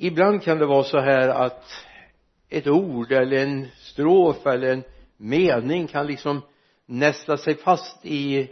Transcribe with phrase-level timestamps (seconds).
[0.00, 1.64] ibland kan det vara så här att
[2.48, 4.82] ett ord eller en strof eller en
[5.16, 6.42] mening kan liksom
[6.86, 8.50] nästla sig fast i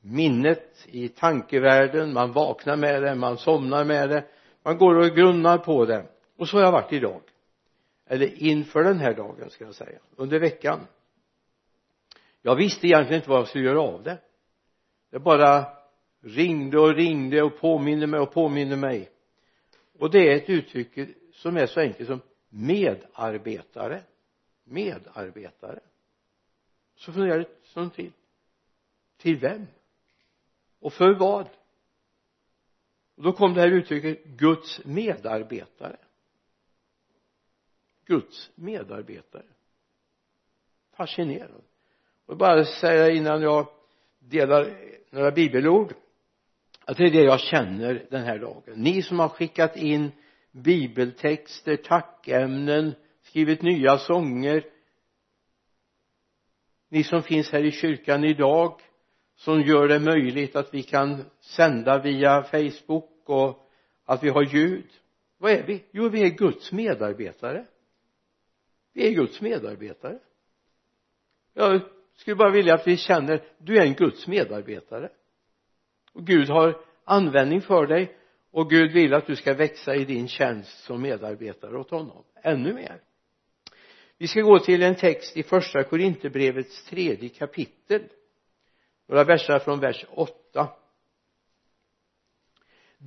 [0.00, 2.12] minnet i tankevärlden.
[2.12, 4.24] Man vaknar med det man somnar med det.
[4.62, 6.06] Man går och grunnar på det.
[6.38, 7.20] Och så har jag varit idag.
[8.06, 9.98] Eller inför den här dagen ska jag säga.
[10.16, 10.80] Under veckan.
[12.42, 14.18] Jag visste egentligen inte vad jag skulle göra av det.
[15.10, 15.64] Det bara
[16.22, 19.10] ringde och ringde och påminner mig och påminner mig
[19.98, 24.02] och det är ett uttryck som är så enkelt som medarbetare.
[24.64, 25.80] Medarbetare.
[26.94, 28.12] Så funderar jag en stund till.
[29.16, 29.66] Till vem?
[30.80, 31.48] Och för vad?
[33.14, 35.96] Och då kom det här uttrycket Guds medarbetare.
[38.04, 39.46] Guds medarbetare.
[40.92, 41.64] Fascinerande.
[42.26, 43.68] Och bara säga innan jag
[44.18, 44.76] delar
[45.10, 45.94] några bibelord
[46.84, 48.74] att det är det jag känner den här dagen.
[48.74, 50.12] Ni som har skickat in
[50.52, 54.64] bibeltexter, tackämnen skrivit nya sånger.
[56.88, 58.80] Ni som finns här i kyrkan idag
[59.36, 63.70] som gör det möjligt att vi kan sända via Facebook och
[64.04, 64.90] att vi har ljud.
[65.38, 65.84] Vad är vi?
[65.90, 67.66] Jo vi är Guds medarbetare.
[68.92, 70.18] Vi är Guds medarbetare.
[71.54, 71.80] Jag
[72.16, 75.10] skulle bara vilja att vi känner du är en Guds medarbetare
[76.14, 78.16] och Gud har användning för dig.
[78.50, 82.24] Och Gud vill att du ska växa i din tjänst som medarbetare åt honom.
[82.42, 83.00] Ännu mer.
[84.18, 88.02] Vi ska gå till en text i första Korinthierbrevets tredje kapitel.
[89.08, 90.68] Några verser från vers 8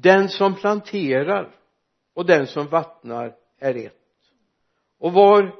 [0.01, 1.55] den som planterar
[2.13, 3.93] och den som vattnar är ett.
[4.99, 5.55] Och var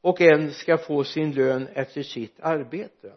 [0.00, 3.12] och en ska få sin lön efter sitt arbete.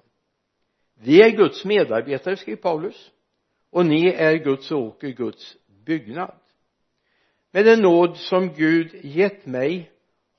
[0.93, 3.11] Vi är Guds medarbetare skriver Paulus
[3.69, 6.35] och ni är Guds åker, Guds byggnad.
[7.51, 9.91] Med den nåd som Gud gett mig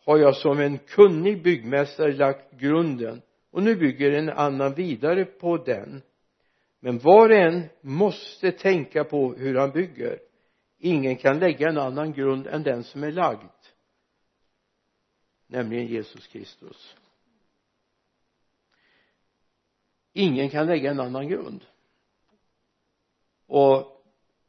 [0.04, 5.56] har jag som en kunnig byggmästare lagt grunden och nu bygger en annan vidare på
[5.56, 6.02] den.
[6.80, 10.18] Men var och en måste tänka på hur han bygger.
[10.78, 13.50] Ingen kan lägga en annan grund än den som är lagd
[15.48, 16.96] nämligen Jesus Kristus.
[20.12, 21.64] Ingen kan lägga en annan grund
[23.48, 24.02] och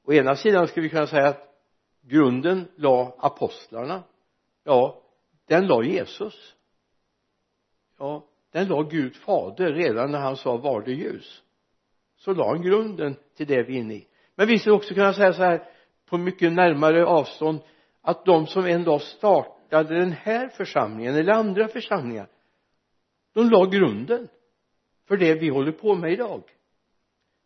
[0.03, 1.49] å ena sidan skulle vi kunna säga att
[2.01, 4.03] grunden la apostlarna.
[4.63, 5.01] Ja
[5.47, 6.55] den la Jesus.
[7.97, 11.43] Ja den la Gud fader redan när han sa var det ljus?
[12.17, 14.07] Så la han grunden till det vi är inne i.
[14.35, 15.63] Men vi skulle också kunna säga så här
[16.05, 17.59] på mycket närmare avstånd
[18.01, 22.27] att de som en dag startade den här församlingen eller andra församlingar
[23.33, 24.27] de la grunden
[25.07, 26.43] för det vi håller på med idag.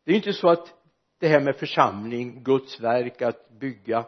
[0.06, 0.74] Det är inte så att
[1.24, 4.06] det här med församling, Guds verk, att bygga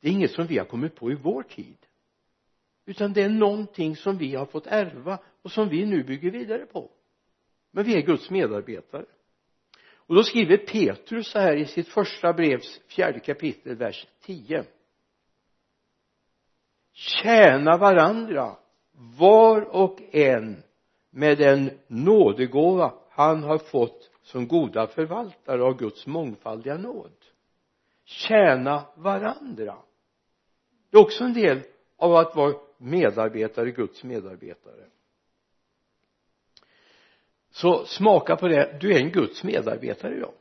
[0.00, 1.76] det är inget som vi har kommit på i vår tid.
[2.86, 6.66] Utan det är någonting som vi har fått ärva och som vi nu bygger vidare
[6.66, 6.90] på.
[7.70, 9.04] Men vi är Guds medarbetare.
[9.96, 14.64] Och då skriver Petrus så här i sitt första brevs fjärde kapitel vers 10
[16.92, 18.56] tjäna varandra
[18.92, 20.62] var och en
[21.10, 27.12] med den nådegåva han har fått som goda förvaltare av Guds mångfaldiga nåd.
[28.04, 29.76] Tjäna varandra.
[30.90, 31.60] Det är också en del
[31.96, 34.86] av att vara medarbetare, Guds medarbetare.
[37.50, 40.34] Så smaka på det, du är en Guds medarbetare idag.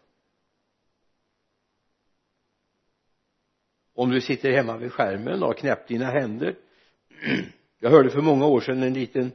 [3.96, 6.56] Om du sitter hemma vid skärmen och har knäppt dina händer.
[7.80, 9.32] Jag hörde för många år sedan en liten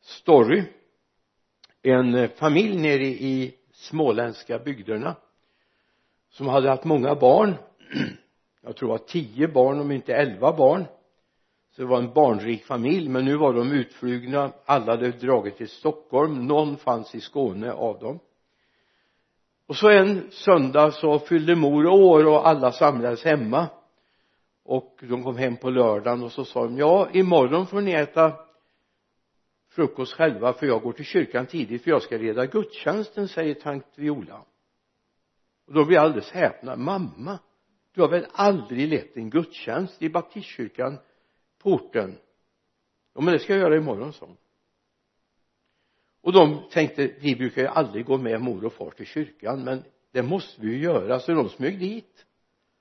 [0.00, 0.64] story
[1.84, 5.16] en eh, familj nere i småländska bygderna
[6.30, 7.54] som hade haft många barn.
[8.62, 10.84] Jag tror det var tio barn om inte elva barn.
[11.70, 14.52] Så det var en barnrik familj men nu var de utflugna.
[14.64, 16.46] Alla hade dragit till Stockholm.
[16.46, 18.18] Någon fanns i Skåne av dem.
[19.66, 23.66] Och så en söndag så fyllde mor år och alla samlades hemma.
[24.64, 28.32] Och de kom hem på lördagen och så sa de ja imorgon får ni äta
[29.74, 33.86] frukost själva för jag går till kyrkan tidigt för jag ska leda gudstjänsten säger tant
[33.94, 34.44] Viola.
[35.66, 37.38] Och då blir jag alldeles häpna mamma
[37.94, 40.98] du har väl aldrig lett en gudstjänst i baptistkyrkan
[41.58, 42.18] på orten?
[43.14, 44.36] Ja men det ska jag göra imorgon sa hon.
[46.20, 49.84] Och de tänkte vi brukar ju aldrig gå med mor och far till kyrkan men
[50.12, 52.26] det måste vi ju göra så de smög dit.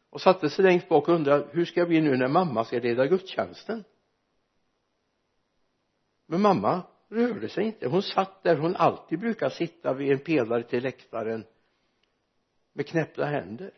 [0.10, 2.80] Och satte sig längst bak och undrade hur ska det bli nu när mamma ska
[2.80, 3.84] leda gudstjänsten?
[6.34, 7.88] Men mamma rörde sig inte.
[7.88, 8.56] Hon satt där.
[8.56, 11.44] Hon alltid brukar sitta vid en pelare till läktaren
[12.74, 13.72] med knäppta händer.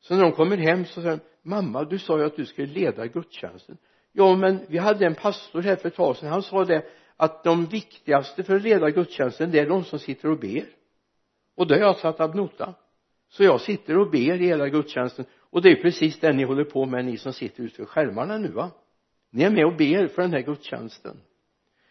[0.00, 2.66] Så när de kommer hem så säger de mamma du sa ju att du skulle
[2.66, 3.78] leda gudstjänsten.
[4.12, 6.28] Ja men vi hade en pastor här för ett tag sedan.
[6.28, 6.84] Han sa det
[7.16, 10.64] att de viktigaste för att leda gudstjänsten det är de som sitter och ber.
[11.54, 12.74] Och det har jag satt ad nota.
[13.28, 15.24] Så jag sitter och ber i hela gudstjänsten.
[15.50, 18.38] Och det är precis det ni håller på med ni som sitter ute vid skärmarna
[18.38, 18.70] nu va?
[19.30, 21.20] Ni är med och ber för den här gudstjänsten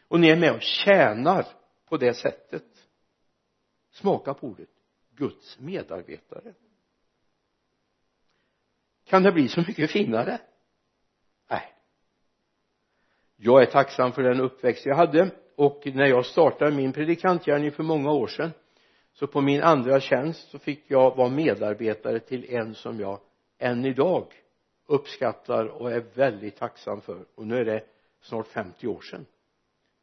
[0.10, 1.46] och ni är med och tjänar
[1.86, 2.64] på det sättet.
[3.92, 4.70] Smaka på ordet
[5.16, 6.54] Guds medarbetare.
[9.06, 10.40] Kan det bli så mycket finare?
[11.50, 11.74] Nej.
[13.36, 15.32] Jag är tacksam för den uppväxt jag hade.
[15.56, 18.52] Och när jag startade min predikantgärning för många år sedan
[19.14, 23.20] så på min andra tjänst så fick jag vara medarbetare till en som jag
[23.58, 24.34] än idag
[24.86, 27.26] uppskattar och är väldigt tacksam för.
[27.36, 27.84] Och nu är det
[28.22, 29.26] snart 50 år sedan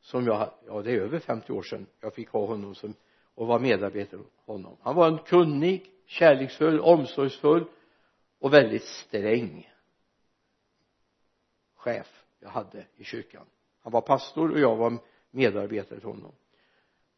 [0.07, 2.95] som jag, ja det är över 50 år sedan jag fick ha honom som
[3.35, 4.77] och var medarbetare honom.
[4.81, 7.65] Han var en kunnig kärleksfull omsorgsfull
[8.39, 9.73] och väldigt sträng
[11.75, 13.47] chef jag hade i kyrkan.
[13.83, 14.99] Han var pastor och jag var
[15.31, 16.33] medarbetare till honom.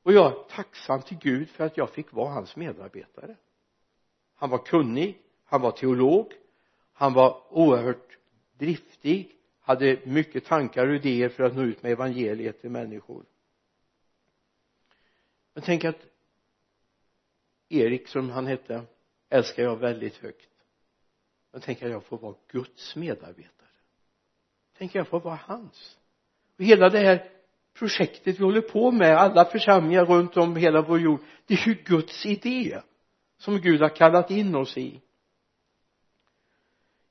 [0.03, 3.37] Och jag är tacksam till Gud för att jag fick vara hans medarbetare.
[4.35, 6.33] Han var kunnig han var teolog
[6.93, 8.19] han var oerhört
[8.59, 9.38] driftig
[9.69, 13.25] hade mycket tankar och idéer för att nå ut med evangeliet till människor.
[15.55, 16.07] Men tänk att
[17.69, 18.83] Erik som han hette
[19.29, 20.51] älskar jag väldigt högt.
[21.53, 23.69] Men tänk att jag får vara Guds medarbetare.
[24.79, 25.99] Tänk att jag får vara hans.
[26.59, 27.31] Och hela det här
[27.75, 31.75] projektet vi håller på med alla församlingar runt om hela vår jord det är ju
[31.75, 32.81] Guds idé
[33.39, 35.01] som Gud har kallat in oss i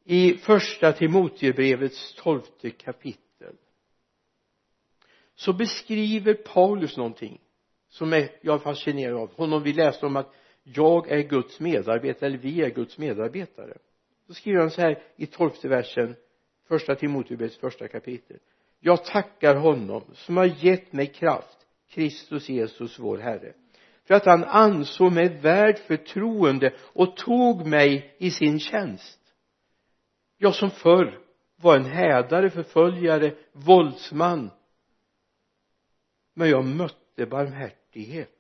[0.09, 3.55] i första Timotebrevets tolfte kapitel
[5.35, 7.41] så beskriver Paulus någonting
[7.89, 9.63] som är, jag är fascinerad av honom.
[9.63, 10.33] Vi läste om att
[10.63, 13.77] jag är Guds medarbetare eller vi är Guds medarbetare.
[14.27, 16.15] Så skriver han så här i tolfte versen
[16.67, 18.37] första Timotebrevets första kapitel.
[18.79, 21.57] Jag tackar honom som har gett mig kraft
[21.89, 23.53] Kristus Jesus vår Herre
[24.07, 29.16] för att han ansåg mig värd förtroende och tog mig i sin tjänst
[30.37, 31.19] jag som förr
[31.55, 34.49] var en hädare, förföljare, våldsman.
[36.33, 38.33] Men jag mötte barmhärtighet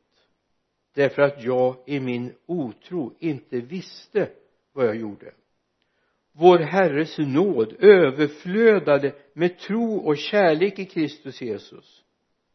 [0.93, 4.29] därför att jag i min otro inte visste
[4.73, 5.33] vad jag gjorde.
[6.31, 12.03] Vår Herres nåd överflödade med tro och kärlek i Kristus Jesus.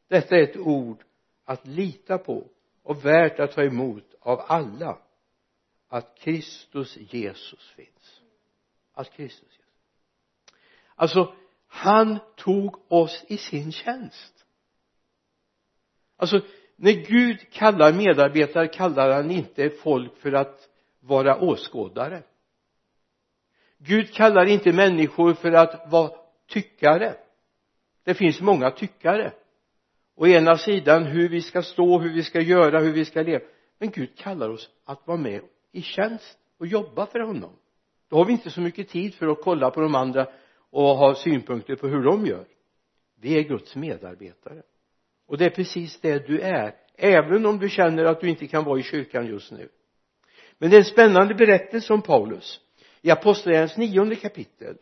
[0.09, 1.05] Detta är ett ord
[1.45, 2.51] att lita på
[2.83, 4.99] och värt att ta emot av alla
[5.89, 8.22] att Kristus Jesus finns
[8.95, 9.63] att Kristus Jesus
[10.95, 11.35] alltså
[11.67, 14.45] han tog oss i sin tjänst.
[16.17, 16.41] Alltså
[16.77, 20.69] när Gud kallar medarbetare kallar han inte folk för att
[21.01, 22.23] vara åskådare.
[23.79, 26.13] Gud kallar inte människor för att vara
[26.49, 27.15] tyckare.
[28.05, 29.33] Det finns många tyckare.
[30.15, 33.45] Å ena sidan hur vi ska stå, hur vi ska göra, hur vi ska leva.
[33.79, 35.41] Men Gud kallar oss att vara med
[35.73, 37.57] i tjänst och jobba för honom
[38.13, 40.27] då har vi inte så mycket tid för att kolla på de andra
[40.71, 42.47] och ha synpunkter på hur de gör.
[43.21, 44.63] Vi är Guds medarbetare.
[45.27, 48.65] Och det är precis det du är även om du känner att du inte kan
[48.65, 49.69] vara i kyrkan just nu.
[50.59, 52.61] Men det är en spännande berättelse om Paulus.
[53.03, 54.77] I apostlagärningarnas nionde kapitel.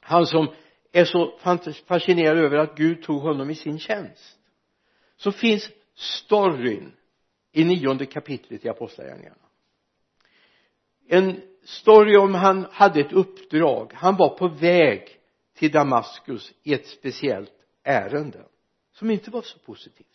[0.00, 0.48] Han som
[0.92, 1.38] är så
[1.86, 4.38] fascinerad över att Gud tog honom i sin tjänst.
[5.16, 6.92] Så finns storyn
[7.52, 9.36] i nionde kapitlet i apostlagärningarna.
[11.08, 13.92] En story om han hade ett uppdrag.
[13.94, 15.08] Han var på väg
[15.54, 17.52] till Damaskus i ett speciellt
[17.84, 18.44] ärende
[18.92, 20.06] som inte var så positivt.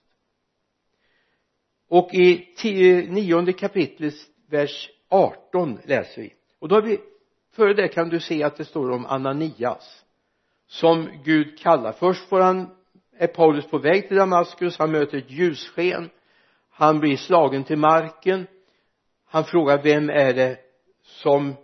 [1.87, 4.13] Och i tio, nionde kapitlet
[4.49, 6.33] vers 18 läser vi.
[6.59, 6.99] Och då har vi
[7.51, 10.05] före det kan du se att det står om Ananias
[10.67, 11.91] som Gud kallar.
[11.91, 12.69] Först får han
[13.17, 16.09] är Paulus på väg till Damaskus han möter ett ljussken
[16.75, 18.47] han blir slagen till marken.
[19.25, 20.57] Han frågar vem är det
[21.23, 21.55] som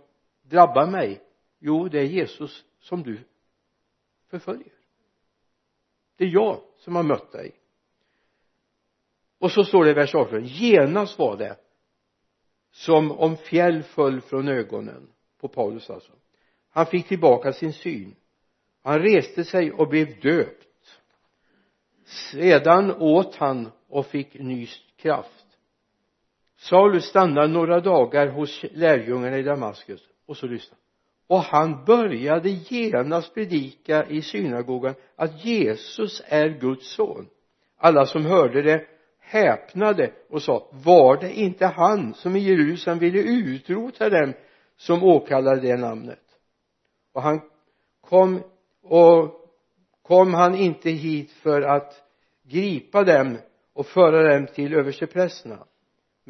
[0.42, 1.22] drabbar mig?
[1.58, 3.18] Jo det är Jesus som du
[4.26, 4.72] förföljer.
[6.16, 7.52] Det är jag som har mött dig.
[9.38, 11.56] Och så står det i vers 18 genast var det
[12.70, 16.12] som om fjäll föll från ögonen på Paulus alltså.
[16.70, 18.16] Han fick tillbaka sin syn.
[18.82, 21.00] Han reste sig och blev döpt.
[22.04, 25.39] Sedan åt han och fick ny kraft.
[26.60, 30.76] Saulus stannade några dagar hos lärjungarna i Damaskus och så lyssna
[31.30, 37.28] och han började genast predika i synagogan att Jesus är Guds son.
[37.76, 38.86] Alla som hörde det
[39.18, 44.32] häpnade och sa var det inte han som i Jerusalem ville utrota dem
[44.76, 46.24] som åkallade det namnet?
[47.12, 47.40] Och han
[48.00, 48.42] kom
[48.82, 49.50] och
[50.02, 52.02] kom han inte hit för att
[52.42, 53.38] gripa dem
[53.72, 55.66] och föra dem till översteprästerna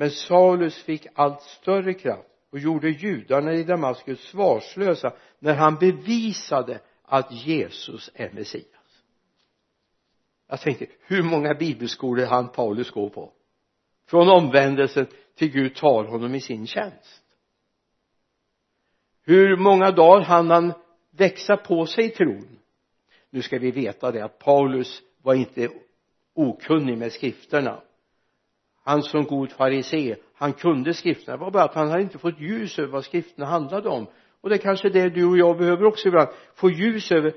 [0.00, 6.80] men Saulus fick allt större kraft och gjorde judarna i Damaskus svarslösa när han bevisade
[7.02, 9.04] att Jesus är Messias.
[10.49, 13.33] Jag tänkte hur många bibelskolor han Paulus gå på?
[14.07, 17.25] Från omvändelsen till Gud tar honom i sin tjänst.
[19.23, 20.73] Hur många dagar hann han
[21.11, 22.59] växa på sig tron?
[23.30, 25.69] Nu ska vi veta det att Paulus var inte
[26.35, 27.83] okunnig med skrifterna
[28.90, 31.37] han som god farisé han kunde skrifterna.
[31.37, 34.06] Det var bara att han hade inte fått ljus över vad skrifterna handlade om.
[34.40, 36.28] Och det är kanske det du och jag behöver också ibland.
[36.54, 37.35] Få ljus över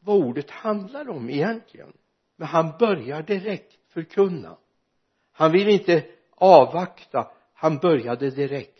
[0.00, 1.92] vad ordet handlar om egentligen.
[2.36, 4.56] Men han börjar direkt förkunna.
[5.32, 6.04] Han vill inte
[6.36, 7.30] avvakta.
[7.54, 8.78] Han började direkt.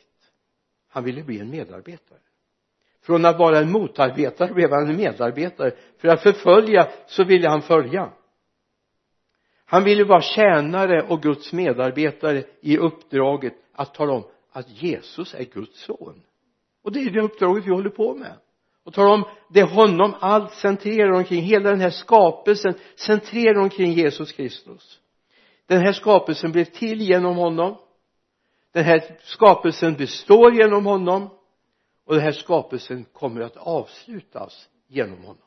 [0.88, 2.18] Han ville bli en medarbetare.
[3.02, 5.72] Från att vara en motarbetare blev han en medarbetare.
[5.99, 8.12] För att förfölja så ville han följa
[9.73, 15.45] han ville vara tjänare och Guds medarbetare i uppdraget att tala om att Jesus är
[15.45, 16.23] Guds son.
[16.83, 18.33] Och det är det uppdraget vi håller på med.
[18.85, 24.33] Och tala om det honom allt centrerar omkring hela den här skapelsen centrerar omkring Jesus
[24.33, 25.00] Kristus.
[25.67, 27.76] Den här skapelsen blev till genom honom.
[28.73, 31.31] Den här skapelsen består genom honom.
[32.07, 35.47] Och den här skapelsen kommer att avslutas genom honom.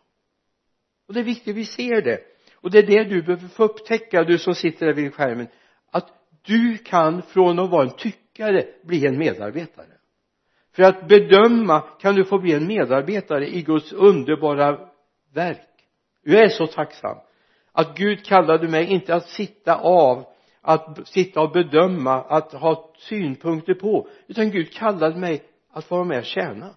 [1.07, 2.34] Och det är viktigt att vi ser det
[2.65, 5.47] och det är det du behöver få upptäcka du som sitter där vid skärmen.
[5.91, 6.07] Att
[6.45, 9.87] du kan från att vara en tyckare bli en medarbetare.
[10.71, 14.89] För att bedöma kan du få bli en medarbetare i Guds underbara
[15.33, 15.69] verk.
[16.23, 17.17] Jag är så tacksam
[17.71, 20.25] att Gud kallade mig inte att sitta av
[20.61, 26.19] att sitta och bedöma att ha synpunkter på utan Gud kallade mig att vara med
[26.19, 26.75] och tjäna.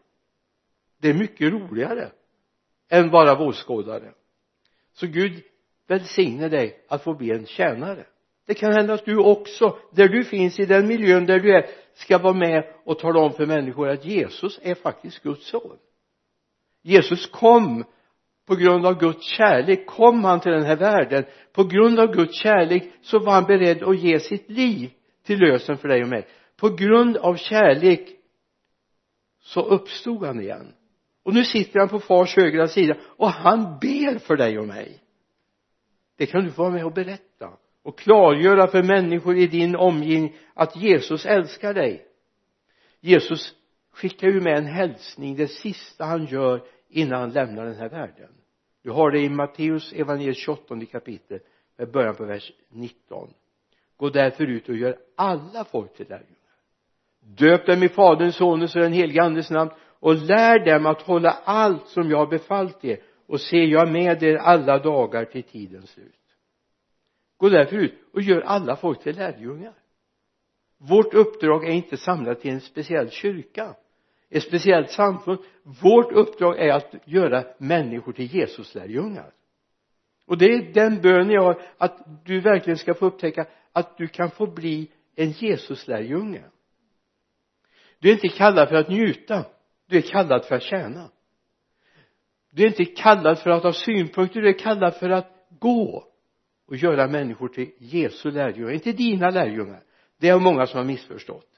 [1.00, 2.08] Det är mycket roligare
[2.90, 4.12] än bara vårskådare
[4.98, 5.42] så Gud
[5.88, 8.06] välsigne dig att få bli en tjänare.
[8.46, 11.66] Det kan hända att du också där du finns i den miljön där du är
[11.94, 15.76] ska vara med och tala om för människor att Jesus är faktiskt Guds son.
[16.82, 17.84] Jesus kom
[18.46, 21.24] på grund av Guds kärlek kom han till den här världen.
[21.52, 24.90] På grund av Guds kärlek så var han beredd att ge sitt liv
[25.26, 26.26] till lösen för dig och mig.
[26.56, 28.08] På grund av kärlek
[29.40, 30.72] så uppstod han igen.
[31.24, 35.00] Och nu sitter han på fars högra sida och han ber för dig och mig
[36.18, 37.50] det kan du få vara med och berätta
[37.82, 42.06] och klargöra för människor i din omgivning att Jesus älskar dig.
[43.00, 43.54] Jesus
[43.92, 48.30] skickar ju med en hälsning det sista han gör innan han lämnar den här världen.
[48.82, 51.38] Du har det i Matteus evangeliet 28 kapitel
[51.76, 53.30] med början på vers 19
[53.96, 56.34] gå därför ut och gör alla folk till lärjungar.
[57.20, 59.70] Döp dem i faderns sonens och den helige andes namn
[60.00, 64.22] och lär dem att hålla allt som jag har befallt er och se jag med
[64.22, 66.14] er alla dagar till tidens slut.
[67.36, 69.74] Gå därför ut och gör alla folk till lärjungar.
[70.78, 73.74] Vårt uppdrag är inte samlat till en speciell kyrka
[74.30, 75.38] ett speciellt samfund.
[75.62, 79.32] Vårt uppdrag är att göra människor till Jesus lärjungar
[80.26, 84.08] och det är den bön jag har att du verkligen ska få upptäcka att du
[84.08, 86.42] kan få bli en Jesus lärjunge
[87.98, 89.44] du är inte kallad för att njuta
[89.86, 91.10] du är kallad för att tjäna
[92.58, 96.04] du är inte kallad för att ha synpunkter du är kallad för att gå
[96.66, 98.72] och göra människor till Jesu lärjungar.
[98.72, 99.82] Inte dina lärjungar.
[100.20, 101.48] Det är många som har missförstått.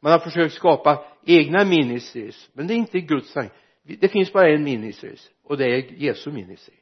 [0.00, 3.54] Man har försökt skapa egna ministries men det är inte Guds tanke
[3.86, 6.74] det finns bara en ministries och det är Jesu ministry.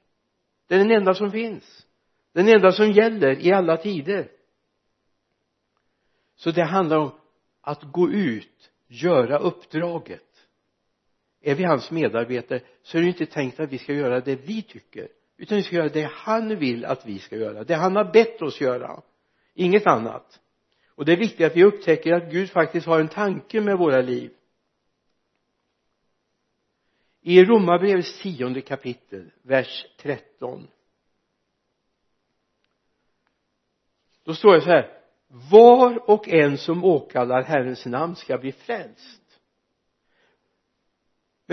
[0.68, 1.86] Det är den enda som finns.
[2.32, 4.30] Den enda som gäller i alla tider.
[6.36, 7.10] Så det handlar om
[7.60, 10.33] att gå ut göra uppdraget
[11.44, 14.62] är vi hans medarbetare så är det inte tänkt att vi ska göra det vi
[14.62, 18.12] tycker utan vi ska göra det han vill att vi ska göra det han har
[18.12, 19.02] bett oss göra
[19.54, 20.40] inget annat.
[20.88, 24.00] Och det är viktigt att vi upptäcker att Gud faktiskt har en tanke med våra
[24.00, 24.30] liv.
[27.20, 30.68] I romarbrevets tionde kapitel vers 13
[34.24, 35.00] då står det så här
[35.50, 39.23] var och en som åkallar Herrens namn ska bli frälst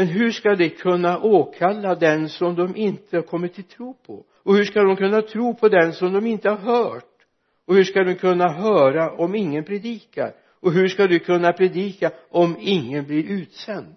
[0.02, 4.26] men hur ska de kunna åkalla den som de inte har kommit till tro på?
[4.34, 7.26] Och hur ska de kunna tro på den som de inte har hört?
[7.66, 10.36] Och hur ska de kunna höra om ingen predikar?
[10.60, 13.96] Och hur ska du kunna predika om ingen blir utsänd?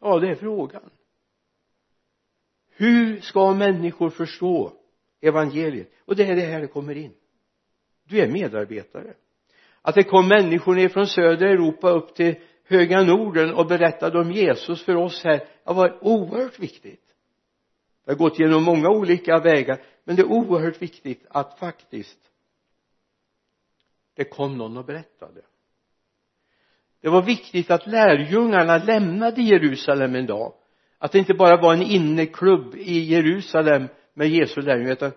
[0.00, 0.90] Ja det är frågan.
[2.76, 4.72] Hur ska människor förstå
[5.20, 5.92] evangeliet?
[6.04, 7.14] Och det är det här det kommer in.
[8.04, 9.14] Du är medarbetare.
[9.82, 12.34] Att det kom människor ner från södra Europa upp till
[12.68, 15.44] höga norden och berättade om Jesus för oss här.
[15.64, 17.04] Har varit oerhört viktigt.
[18.04, 22.18] Det har gått genom många olika vägar men det är oerhört viktigt att faktiskt
[24.14, 25.40] det kom någon och berättade.
[27.00, 30.52] Det var viktigt att lärjungarna lämnade Jerusalem en dag.
[30.98, 35.12] Att det inte bara var en inneklubb i Jerusalem med Jesu lärjungar utan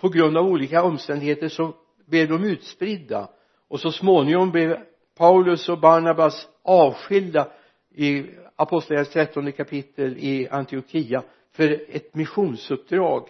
[0.00, 1.74] på grund av olika omständigheter så
[2.06, 3.30] blev de utspridda.
[3.68, 4.76] Och så småningom blev
[5.16, 7.52] Paulus och Barnabas avskilda
[7.94, 13.28] i apostlagärningarnas trettonde kapitel i Antiochia för ett missionsuppdrag.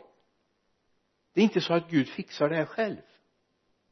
[1.35, 2.97] Det är inte så att Gud fixar det här själv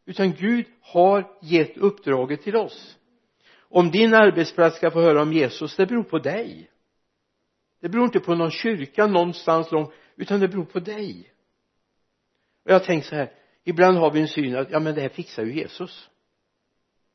[0.07, 2.99] utan Gud har gett uppdraget till oss.
[3.59, 6.71] Om din arbetsplats ska få höra om Jesus det beror på dig.
[7.81, 11.33] Det beror inte på någon kyrka någonstans långt utan det beror på dig.
[12.65, 13.33] Och jag har tänkt så här
[13.65, 16.11] ibland har vi en syn att ja men det här fixar ju Jesus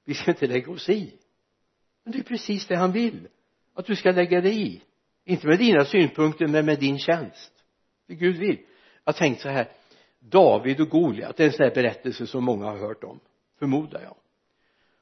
[0.09, 1.13] vi ska inte lägga oss i.
[2.03, 3.27] Men det är precis det han vill
[3.73, 4.81] att du ska lägga dig i.
[5.25, 7.63] Inte med dina synpunkter men med din tjänst.
[8.07, 8.57] Det Gud vill.
[9.03, 9.71] Jag har tänkt så här
[10.19, 13.19] David och Goliat det är en sån här berättelse som många har hört om
[13.59, 14.15] förmodar jag.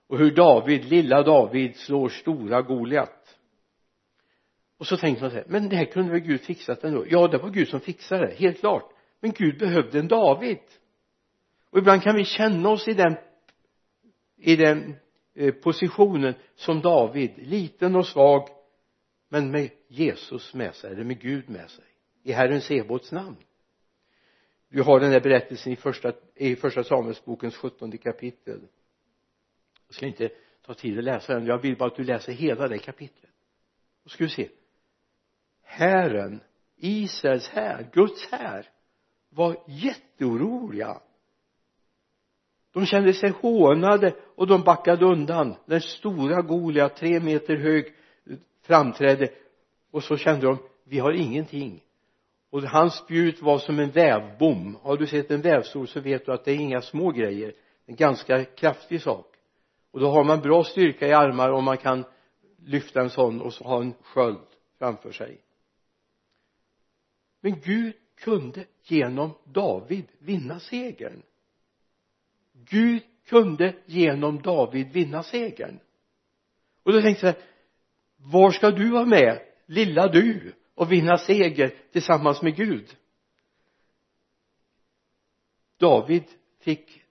[0.08, 3.38] Och hur David, lilla David slår stora Goliat.
[4.78, 7.06] Och så tänkte man så här men det här kunde väl Gud fixat ändå?
[7.10, 8.92] Ja det var Gud som fixade det helt klart.
[9.20, 10.60] Men Gud behövde en David.
[11.70, 13.18] Och ibland kan vi känna oss i den
[14.38, 14.96] i den
[15.34, 18.50] eh, positionen som David liten och svag
[19.30, 21.86] men med Jesus med sig eller med Gud med sig
[22.24, 23.38] i Herren Sebaots namn.
[24.70, 28.68] Du har den där berättelsen i första, i första Samuelsbokens sjuttonde kapitel.
[29.88, 30.30] Jag ska inte
[30.62, 33.32] ta tid att läsa den jag vill bara att du läser hela det kapitlet.
[34.04, 34.50] Och ska du se.
[35.62, 36.42] Herren
[36.76, 38.70] Israels här, Guds här
[39.30, 41.02] var jätteoroliga
[42.78, 45.56] de kände sig hånade och de backade undan.
[45.66, 47.94] Den stora Goliat tre meter hög
[48.62, 49.30] framträdde.
[49.92, 51.84] Och så kände de vi har ingenting.
[52.50, 54.78] Och hans spjut var som en vävbom.
[54.82, 57.54] Har du sett en vävstol så vet du att det är inga små grejer.
[57.86, 59.36] En ganska kraftig sak.
[59.92, 62.04] Och då har man bra styrka i armar om man kan
[62.58, 64.48] lyfta en sån och så ha en sköld
[64.80, 65.42] framför sig.
[67.42, 71.22] Men Gud kunde genom David vinna segern.
[72.66, 75.80] Gud kunde genom David vinna segern.
[76.84, 77.36] Och då tänkte jag
[78.18, 82.96] var ska du vara med lilla du och vinna seger tillsammans med Gud?
[85.78, 86.24] David
[86.60, 87.04] fick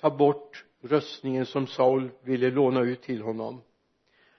[0.00, 3.62] ta bort röstningen som Saul ville låna ut till honom.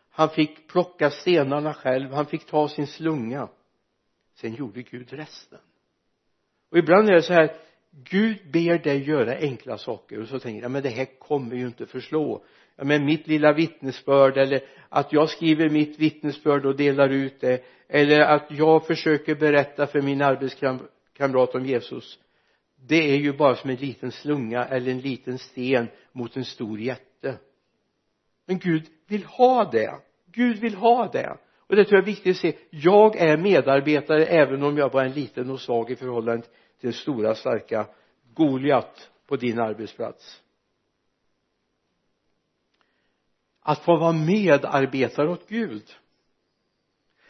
[0.10, 3.50] Han fick plocka stenarna själv han fick ta sin slunga.
[4.34, 5.60] Sen gjorde Gud resten.
[6.70, 7.58] Och ibland är det så här
[8.04, 11.66] Gud ber dig göra enkla saker och så tänker jag men det här kommer ju
[11.66, 12.46] inte förslå.
[12.76, 17.64] Ja, men mitt lilla vittnesbörd eller att jag skriver mitt vittnesbörd och delar ut det
[17.90, 22.20] eller att jag försöker berätta för min arbetskamrat om Jesus
[22.88, 26.80] det är ju bara som en liten slunga eller en liten sten mot en stor
[26.80, 27.40] jätte.
[28.48, 29.94] Men Gud vill ha det.
[30.32, 31.38] Gud vill ha det.
[31.68, 32.54] Och det tror jag är viktigt att se.
[32.70, 36.48] Jag är medarbetare även om jag bara är en liten och svag i förhållande
[36.86, 37.88] det stora starka
[38.34, 40.42] Goliat på din arbetsplats.
[43.60, 45.84] Att få vara medarbetare åt Gud.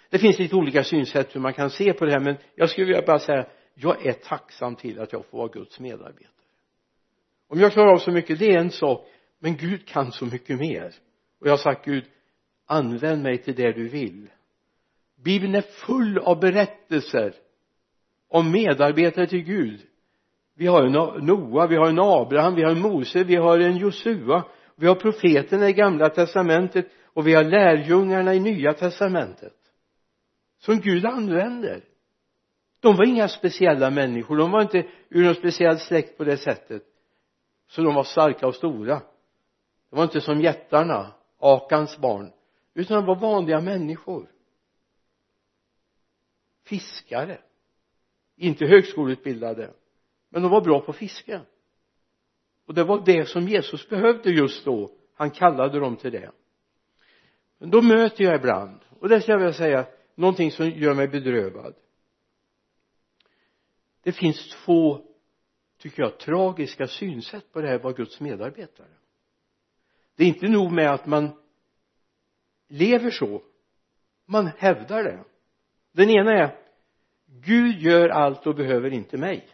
[0.10, 2.88] Det finns lite olika synsätt hur man kan se på det här men jag skulle
[2.88, 6.30] vilja bara säga jag är tacksam till att jag får vara Guds medarbetare.
[7.48, 9.08] Om jag klarar av så mycket det är en sak
[9.40, 10.94] men Gud kan så mycket mer.
[11.40, 12.06] Och jag har sagt Gud
[12.66, 14.30] använd mig till det du vill.
[15.16, 17.36] Bibeln är full av berättelser
[18.36, 19.82] om medarbetare till Gud.
[20.56, 23.78] Vi har en Noa, vi har en Abraham, vi har en Mose, vi har en
[23.78, 24.44] Josua.
[24.76, 29.54] Vi har profeterna i gamla testamentet och vi har lärjungarna i nya testamentet
[30.60, 31.84] som Gud använder.
[32.80, 36.84] De var inga speciella människor de var inte ur någon speciell släkt på det sättet.
[37.68, 39.02] Så de var starka och stora.
[39.90, 42.32] De var inte som jättarna Akans barn
[42.74, 44.32] utan de var vanliga människor.
[46.64, 47.40] Fiskare
[48.36, 49.74] inte högskoleutbildade
[50.30, 51.42] men de var bra på fiske
[52.66, 54.92] och det var det som Jesus behövde just då.
[55.14, 56.32] Han kallade dem till det.
[57.58, 61.08] Men då möter jag ibland och det ska jag vilja säga någonting som gör mig
[61.08, 61.76] bedrövad.
[64.04, 65.02] Det finns två
[65.78, 68.88] tycker jag tragiska synsätt på det här vad Guds medarbetare.
[70.16, 71.30] Det är inte nog med att man
[72.68, 73.44] lever så.
[74.26, 75.24] Man hävdar det.
[75.92, 76.65] Den ena är
[77.42, 79.48] Gud gör allt och behöver inte mig.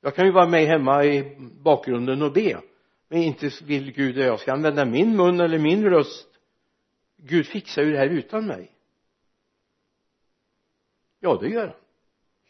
[0.00, 2.62] Jag kan ju vara med hemma i bakgrunden och be.
[3.08, 6.28] Men inte vill Gud att jag ska använda min mun eller min röst.
[7.16, 8.72] Gud fixar ju det här utan mig.
[11.20, 11.76] Ja det gör han.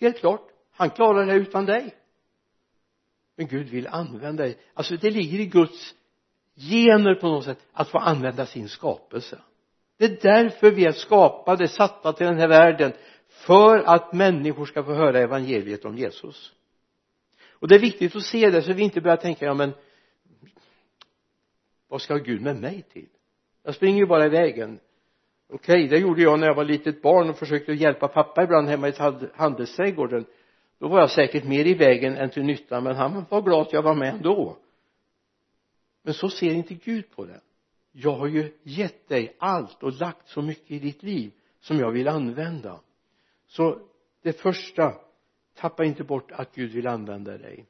[0.00, 0.48] Helt klart.
[0.70, 1.94] Han klarar det här utan dig.
[3.36, 4.58] Men Gud vill använda dig.
[4.74, 5.94] Alltså det ligger i Guds
[6.54, 9.42] gener på något sätt att få använda sin skapelse
[9.98, 12.92] det är därför vi är skapade, satta till den här världen
[13.28, 16.52] för att människor ska få höra evangeliet om Jesus.
[17.50, 19.72] Och det är viktigt att se det så vi inte börjar tänka ja men
[21.88, 23.08] vad ska Gud med mig till?
[23.62, 24.80] Jag springer ju bara i vägen.
[25.48, 28.68] Okej okay, det gjorde jag när jag var litet barn och försökte hjälpa pappa ibland
[28.68, 28.92] hemma i
[29.34, 30.26] handelsträdgården.
[30.78, 33.72] Då var jag säkert mer i vägen än till nytta men han var glad att
[33.72, 34.56] jag var med ändå.
[36.02, 37.40] Men så ser inte Gud på det
[37.92, 41.90] jag har ju gett dig allt och lagt så mycket i ditt liv som jag
[41.90, 42.80] vill använda.
[43.46, 43.88] Så
[44.22, 44.94] det första
[45.54, 47.66] tappa inte bort att Gud vill använda dig.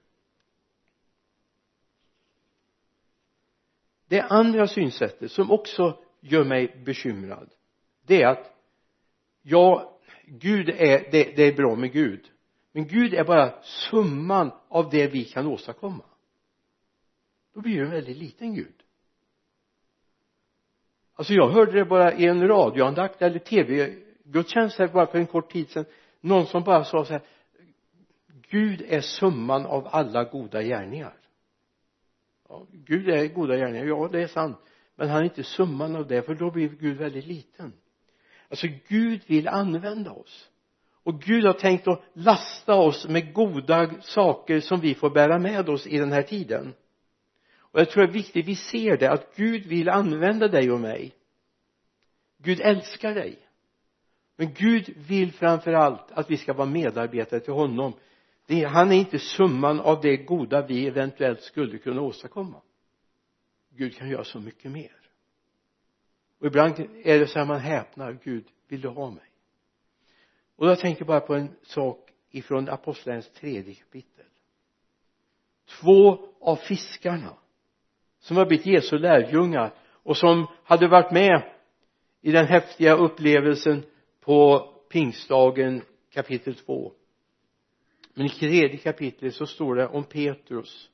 [4.08, 7.50] Det andra synsättet som också gör mig bekymrad
[8.06, 8.52] det är att
[9.42, 12.30] ja Gud är det, det är bra med Gud
[12.72, 16.04] men Gud är bara summan av det vi kan åstadkomma.
[17.54, 18.82] Då blir det en väldigt liten Gud
[21.22, 25.52] alltså jag hörde det bara i en radioandakt eller tv-gudstjänst här bara för en kort
[25.52, 25.84] tid sedan.
[26.20, 27.22] Någon som bara sa så här
[28.50, 31.14] Gud är summan av alla goda gärningar.
[32.48, 34.58] Ja, Gud är goda gärningar, ja det är sant.
[34.96, 37.72] Men han är inte summan av det för då blir Gud väldigt liten.
[38.48, 40.48] Alltså Gud vill använda oss.
[41.02, 45.68] Och Gud har tänkt att lasta oss med goda saker som vi får bära med
[45.68, 46.74] oss i den här tiden
[47.72, 50.80] och jag tror det är viktigt vi ser det att Gud vill använda dig och
[50.80, 51.14] mig.
[52.38, 53.38] Gud älskar dig.
[54.36, 57.92] Men Gud vill framför allt att vi ska vara medarbetare till honom.
[58.46, 62.62] Det, han är inte summan av det goda vi eventuellt skulle kunna åstadkomma.
[63.70, 64.96] Gud kan göra så mycket mer.
[66.38, 69.30] Och ibland är det så här man häpnar Gud vill du ha mig?
[70.56, 74.26] Och jag tänker bara på en sak ifrån apostlagärningarnas tredje kapitel.
[75.80, 77.36] Två av fiskarna
[78.22, 81.42] som har blivit Jesu lärjungar och som hade varit med
[82.20, 83.84] i den häftiga upplevelsen
[84.20, 86.92] på pingstdagen kapitel 2
[88.14, 90.90] men i tredje kapitlet så står det om Petrus.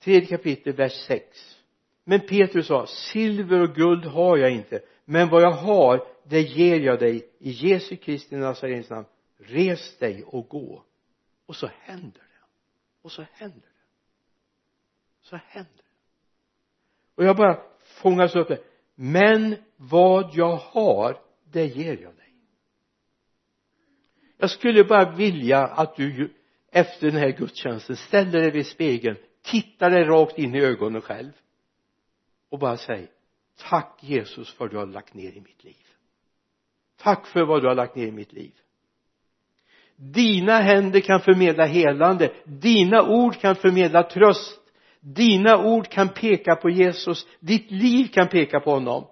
[0.00, 1.58] Tredje kapitel vers 6
[2.04, 6.80] men Petrus sa silver och guld har jag inte men vad jag har det ger
[6.80, 9.06] jag dig i Jesu Kristi Nazarens namn.
[9.38, 10.84] Res dig och gå.
[11.46, 12.44] Och så händer det.
[13.02, 13.84] Och så händer det.
[15.22, 15.85] Så händer det
[17.16, 17.60] och jag bara
[18.02, 18.58] fångas upp det.
[18.94, 21.20] Men vad jag har
[21.52, 22.34] det ger jag dig.
[24.38, 26.34] Jag skulle bara vilja att du
[26.72, 31.32] efter den här gudstjänsten ställer dig vid spegeln tittar dig rakt in i ögonen själv
[32.50, 33.08] och bara säg
[33.58, 35.86] tack Jesus för vad du har lagt ner i mitt liv.
[36.96, 38.52] Tack för vad du har lagt ner i mitt liv.
[39.96, 42.32] Dina händer kan förmedla helande.
[42.44, 44.60] Dina ord kan förmedla tröst
[45.00, 47.26] dina ord kan peka på Jesus.
[47.40, 49.06] Ditt liv kan peka på honom.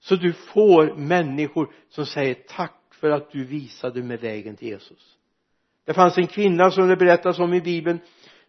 [0.00, 5.16] Så du får människor som säger tack för att du visade mig vägen till Jesus.
[5.84, 7.98] Det fanns en kvinna som det berättas om i bibeln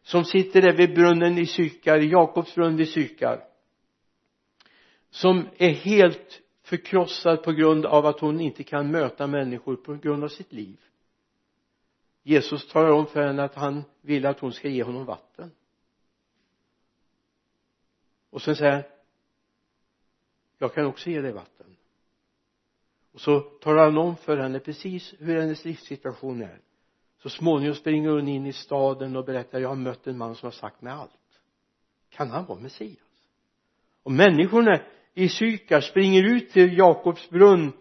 [0.04, 3.42] som sitter där vid brunnen i Sykar, Jakobs brunn vid Sykar
[5.12, 10.24] som är helt förkrossad på grund av att hon inte kan möta människor på grund
[10.24, 10.80] av sitt liv.
[12.24, 15.52] Jesus talar om för henne att han vill att hon ska ge honom vatten
[18.32, 18.84] och sen säger han
[20.58, 21.76] jag kan också ge dig vatten.
[23.14, 26.60] Och så talar han om för henne precis hur hennes livssituation är.
[27.18, 30.48] Så småningom springer hon in i staden och berättar jag har mött en man som
[30.48, 31.12] har sagt mig allt.
[32.10, 32.98] Kan han vara Messias?
[34.04, 34.80] Och människorna
[35.14, 37.72] i Sykar springer ut till Jakobs brunn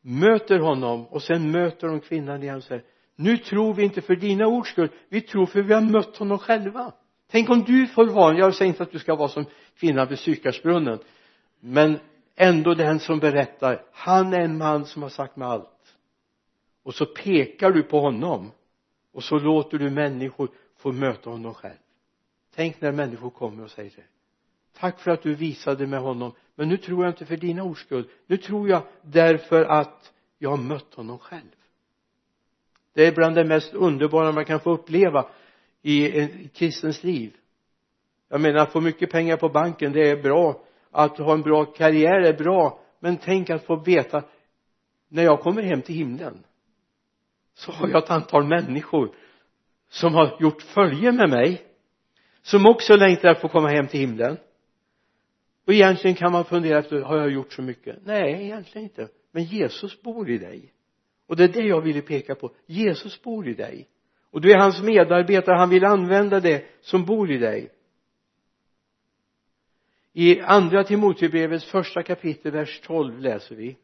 [0.00, 2.84] möter honom och sen möter de kvinnan igen och säger
[3.16, 6.38] nu tror vi inte för dina ords skull vi tror för vi har mött honom
[6.38, 6.92] själva
[7.30, 9.44] tänk om du får vara jag säger inte att du ska vara som
[9.76, 10.98] kvinnan vid Sykarsbrunnen
[11.60, 11.98] men
[12.36, 15.96] ändå den som berättar han är en man som har sagt mig allt.
[16.82, 18.50] Och så pekar du på honom
[19.12, 21.76] och så låter du människor få möta honom själv.
[22.54, 24.04] Tänk när människor kommer och säger det.
[24.78, 27.80] Tack för att du visade med honom men nu tror jag inte för dina ords
[27.80, 28.08] skull.
[28.26, 31.54] Nu tror jag därför att jag har mött honom själv.
[32.92, 35.28] Det är bland det mest underbara man kan få uppleva
[35.86, 37.32] i en kristens liv.
[38.28, 40.64] Jag menar att få mycket pengar på banken det är bra.
[40.90, 42.80] Att ha en bra karriär är bra.
[43.00, 44.24] Men tänk att få veta
[45.08, 46.44] när jag kommer hem till himlen
[47.54, 49.14] så har jag ett antal människor
[49.88, 51.62] som har gjort följe med mig
[52.42, 54.36] som också längtar att få komma hem till himlen.
[55.66, 57.96] Och egentligen kan man fundera efter har jag gjort så mycket?
[58.04, 59.08] Nej egentligen inte.
[59.32, 60.72] Men Jesus bor i dig.
[61.26, 62.54] Och det är det jag ville peka på.
[62.66, 63.88] Jesus bor i dig
[64.36, 67.70] och du är hans medarbetare han vill använda det som bor i dig.
[70.12, 73.76] I andra Timoteusbrevets första kapitel vers 12 läser vi.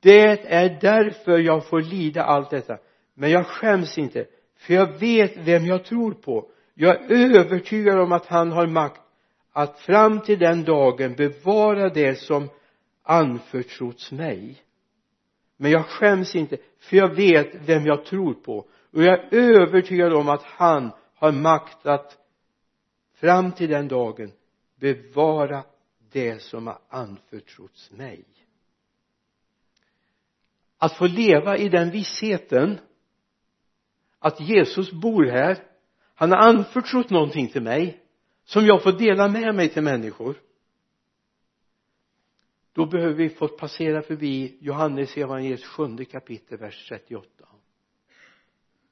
[0.00, 2.78] Det är därför jag får lida allt detta.
[3.14, 6.50] Men jag skäms inte för jag vet vem jag tror på.
[6.74, 9.00] Jag är övertygad om att han har makt
[9.52, 12.48] att fram till den dagen bevara det som
[13.02, 14.61] anförtrotts mig
[15.56, 18.68] men jag skäms inte för jag vet vem jag tror på.
[18.92, 22.18] Och jag är övertygad om att han har makt att
[23.14, 24.32] fram till den dagen
[24.76, 25.64] bevara
[26.12, 28.24] det som har anförtrotts mig.
[30.78, 32.78] Att få leva i den vissheten
[34.18, 35.72] att Jesus bor här
[36.14, 38.00] han har anförtrott någonting till mig
[38.44, 40.36] som jag får dela med mig till människor
[42.72, 47.28] då behöver vi få passera förbi Johannes evangeliets sjunde kapitel vers 38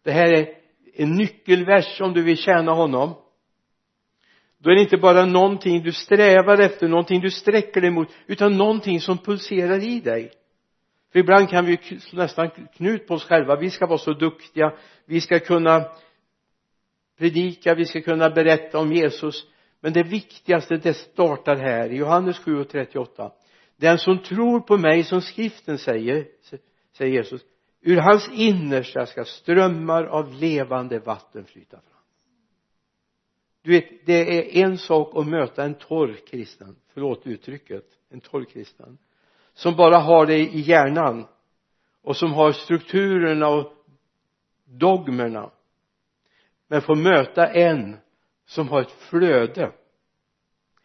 [0.03, 0.49] det här är
[0.95, 3.15] en nyckelvers om du vill tjäna honom.
[4.59, 8.57] Då är det inte bara någonting du strävar efter, någonting du sträcker dig mot utan
[8.57, 10.33] någonting som pulserar i dig.
[11.13, 11.79] För ibland kan vi
[12.13, 13.57] nästan knut på oss själva.
[13.57, 14.73] Vi ska vara så duktiga.
[15.07, 15.85] Vi ska kunna
[17.19, 19.47] predika, vi ska kunna berätta om Jesus.
[19.81, 23.33] Men det viktigaste det startar här i Johannes 7 och 38
[23.81, 26.29] den som tror på mig som skriften säger
[26.93, 27.43] säger Jesus
[27.81, 32.03] ur hans innersta ska strömmar av levande vatten flyta fram.
[33.63, 38.45] Du vet det är en sak att möta en torr kristen förlåt uttrycket en torr
[38.45, 38.99] kristen
[39.53, 41.27] som bara har det i hjärnan
[42.03, 43.73] och som har strukturerna och
[44.65, 45.51] dogmerna
[46.69, 47.97] men får möta en
[48.45, 49.73] som har ett flöde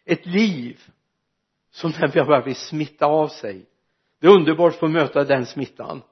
[0.04, 0.80] ett liv
[1.76, 3.66] som den bara vill smitta av sig.
[4.20, 6.02] Det är underbart att få möta den smittan.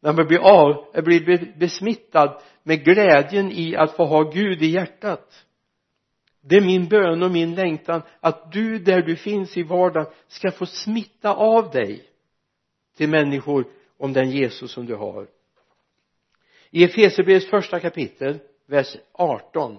[0.00, 5.46] När man blir av, blir besmittad med glädjen i att få ha Gud i hjärtat.
[6.40, 10.50] Det är min bön och min längtan att du där du finns i vardagen ska
[10.50, 12.04] få smitta av dig
[12.96, 13.66] till människor
[13.98, 15.26] om den Jesus som du har.
[16.70, 19.78] I Efesierbrevets första kapitel vers 18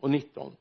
[0.00, 0.56] och 19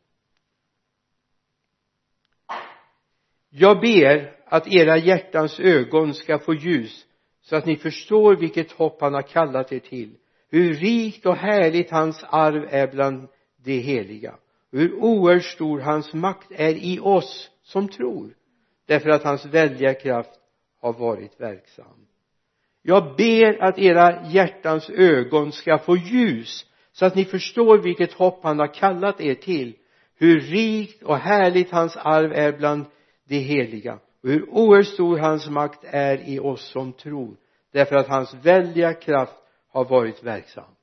[3.52, 7.06] jag ber att era hjärtans ögon ska få ljus
[7.42, 10.16] så att ni förstår vilket hopp han har kallat er till.
[10.50, 13.28] Hur rikt och härligt hans arv är bland
[13.64, 14.36] de heliga.
[14.72, 18.34] Och hur oerhört stor hans makt är i oss som tror
[18.86, 20.40] därför att hans väldiga kraft
[20.82, 22.06] har varit verksam.
[22.82, 28.44] Jag ber att era hjärtans ögon ska få ljus så att ni förstår vilket hopp
[28.44, 29.76] han har kallat er till.
[30.18, 32.86] Hur rikt och härligt hans arv är bland
[33.32, 34.00] de heliga.
[34.24, 37.38] Och hur oerhört stor hans makt är i oss som tror
[37.72, 39.36] därför att hans väldiga kraft
[39.67, 40.76] har varit verksam.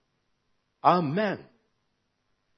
[0.80, 1.38] Amen.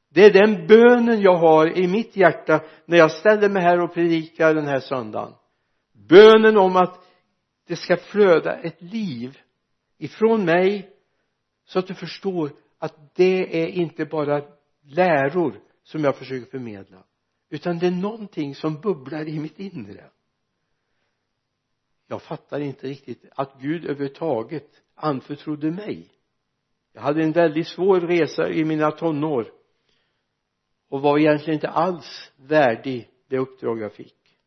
[0.08, 3.94] Det är den bönen jag har i mitt hjärta när jag ställer mig här och
[3.94, 5.32] predikar den här söndagen.
[6.08, 7.00] Bönen om att
[7.66, 9.38] det ska flöda ett liv
[9.98, 10.90] ifrån mig
[11.64, 14.42] så att du förstår att det är inte bara
[14.82, 17.04] läror som jag försöker förmedla
[17.50, 20.10] utan det är någonting som bubblar i mitt inre.
[22.06, 26.08] Jag fattar inte riktigt att Gud överhuvudtaget anförtrodde mig.
[26.92, 29.52] Jag hade en väldigt svår resa i mina tonår
[30.88, 34.38] och var egentligen inte alls värdig det uppdrag jag fick.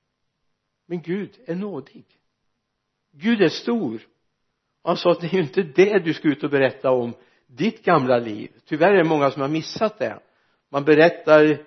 [0.86, 2.06] Men Gud är nådig.
[3.12, 4.02] Gud är stor.
[4.84, 7.14] Han sa att det är ju inte det du ska ut och berätta om
[7.48, 8.52] ditt gamla liv.
[8.66, 10.20] Tyvärr är det många som har missat det.
[10.70, 11.66] Man berättar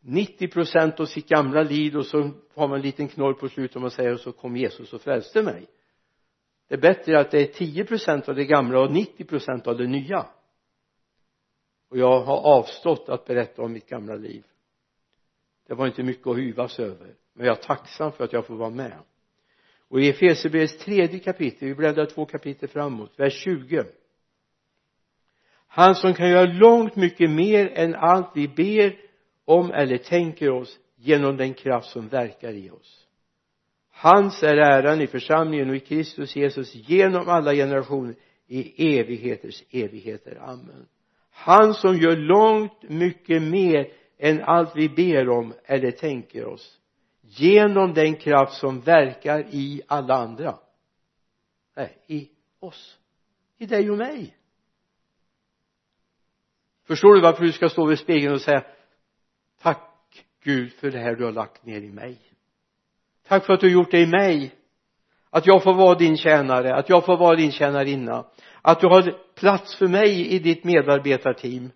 [0.00, 3.76] 90 procent av sitt gamla liv och så har man en liten knorr på slutet
[3.76, 5.66] och man säger och så kom Jesus och frälste mig.
[6.68, 9.78] Det är bättre att det är 10 procent av det gamla och 90 procent av
[9.78, 10.26] det nya.
[11.90, 14.44] Och jag har avstått att berätta om mitt gamla liv.
[15.66, 18.56] Det var inte mycket att hyvas över men jag är tacksam för att jag får
[18.56, 18.98] vara med.
[19.88, 23.84] Och i Efesierbrevets tredje kapitel vi bläddrar två kapitel framåt vers 20
[25.68, 29.07] han som kan göra långt mycket mer än allt vi ber
[29.48, 33.06] om eller tänker oss genom den kraft som verkar i oss.
[33.90, 38.14] Hans är äran i församlingen och i Kristus Jesus genom alla generationer
[38.46, 40.38] i evigheters evigheter.
[40.40, 40.86] Amen.
[41.30, 46.78] Han som gör långt mycket mer än allt vi ber om eller tänker oss
[47.20, 50.58] genom den kraft som verkar i alla andra.
[51.76, 52.28] Nej, i
[52.60, 52.98] oss.
[53.58, 54.36] I dig och mig.
[56.86, 58.64] Förstår du varför du ska stå vid spegeln och säga
[59.62, 62.18] tack Gud för det här du har lagt ner i mig.
[63.28, 64.54] Tack för att du har gjort det i mig.
[65.30, 68.26] Att jag får vara din tjänare att jag får vara din tjänarinna.
[68.62, 71.70] Att du har plats för mig i ditt medarbetarteam.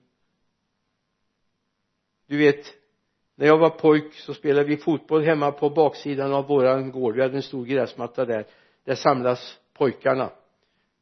[2.26, 2.74] Du vet
[3.34, 7.14] när jag var pojk så spelade vi fotboll hemma på baksidan av våran gård.
[7.14, 8.46] Vi hade en stor gräsmatta där.
[8.84, 10.30] Där samlas pojkarna.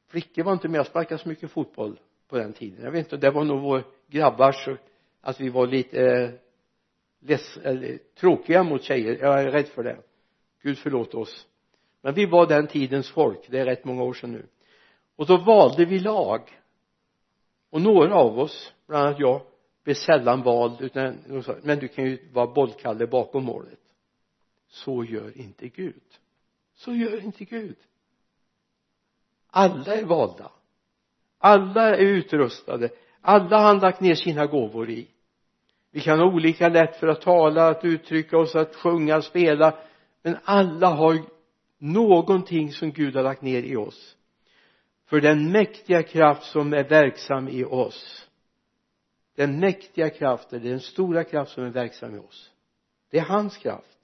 [0.09, 2.85] Flickor var inte med och sparkade så mycket fotboll på den tiden.
[2.85, 4.69] Jag vet inte det var nog vår grabbars
[5.21, 6.31] att vi var lite eh,
[7.21, 9.19] leds, eller, tråkiga mot tjejer.
[9.21, 9.99] Jag är rädd för det.
[10.63, 11.47] Gud förlåt oss.
[12.03, 13.47] Men vi var den tidens folk.
[13.49, 14.47] Det är rätt många år sedan nu.
[15.17, 16.61] Och då valde vi lag.
[17.71, 19.43] Och några av oss bland annat jag
[19.85, 21.19] blev sällan vald utan
[21.63, 23.81] men du kan ju vara bollkalle bakom målet.
[24.69, 26.03] Så gör inte Gud.
[26.75, 27.77] Så gör inte Gud.
[29.47, 30.53] Alla är valda.
[31.39, 32.91] Alla är utrustade.
[33.21, 35.09] Alla har han lagt ner sina gåvor i
[35.91, 39.79] vi kan ha olika lätt för att tala, att uttrycka oss, att sjunga, spela.
[40.23, 41.19] Men alla har
[41.79, 44.17] någonting som Gud har lagt ner i oss.
[45.07, 48.29] För den mäktiga kraft som är verksam i oss.
[49.37, 52.51] Den mäktiga kraften, den stora kraft som är verksam i oss.
[53.11, 53.99] Det är hans kraft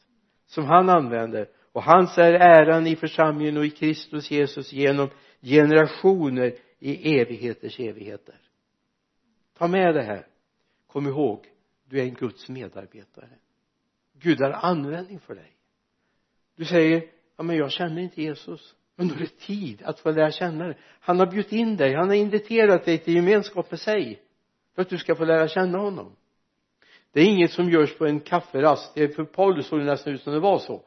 [0.47, 1.49] som han använder.
[1.73, 5.11] Och hans är äran i församlingen och i Kristus Jesus genom
[5.43, 8.35] generationer i evigheters evigheter.
[9.59, 10.27] Ta med det här.
[10.87, 11.47] Kom ihåg
[11.89, 13.29] du är en Guds medarbetare.
[14.13, 15.57] Gud har användning för dig.
[16.57, 17.05] Du säger
[17.37, 18.75] ja men jag känner inte Jesus.
[18.97, 20.79] Men då är det tid att få lära känna dig.
[21.01, 21.95] Han har bjudit in dig.
[21.95, 24.23] Han har inviterat dig till gemenskap med sig
[24.75, 26.17] för att du ska få lära känna honom.
[27.13, 28.95] Det är inget som görs på en kafferast.
[28.95, 30.85] Det är för Paulus såg det nästan ut som det var så.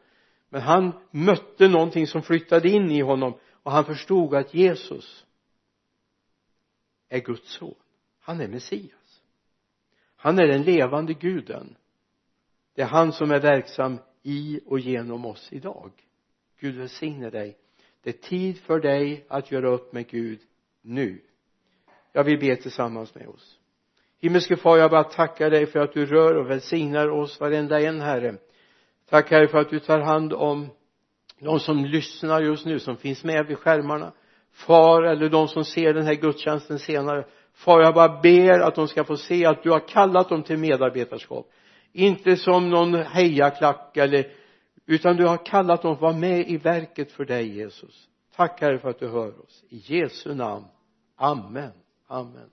[0.49, 3.33] Men han mötte någonting som flyttade in i honom
[3.63, 5.25] och han förstod att Jesus
[7.09, 7.75] är Guds son.
[8.19, 8.98] Han är Messias
[10.21, 11.75] han är den levande guden.
[12.75, 15.91] Det är han som är verksam i och genom oss idag.
[16.59, 17.57] Gud välsigne dig.
[18.03, 20.39] Det är tid för dig att göra upp med Gud
[20.81, 21.21] nu.
[22.11, 23.59] Jag vill be tillsammans med oss.
[24.21, 28.01] Himmelske far jag bara tackar dig för att du rör och välsignar oss varenda en
[28.01, 28.35] herre.
[29.09, 30.67] Tack herre för att du tar hand om
[31.39, 34.13] de som lyssnar just nu som finns med vid skärmarna.
[34.51, 37.25] Far eller de som ser den här gudstjänsten senare
[37.59, 40.57] far jag bara ber att de ska få se att du har kallat dem till
[40.57, 41.51] medarbetarskap.
[41.91, 44.31] Inte som någon hejaklack eller
[44.85, 48.07] utan du har kallat dem att vara med i verket för dig Jesus.
[48.35, 49.63] Tack herre för att du hör oss.
[49.69, 50.65] I Jesu namn.
[51.15, 51.71] Amen.
[52.07, 52.49] Amen.